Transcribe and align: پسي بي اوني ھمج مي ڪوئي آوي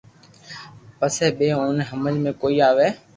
پسي 0.97 1.27
بي 1.37 1.47
اوني 1.57 1.83
ھمج 1.89 2.15
مي 2.23 2.31
ڪوئي 2.41 2.57
آوي 2.69 2.87